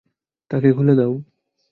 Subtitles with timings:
[0.51, 1.13] তাকে খুলে দাও।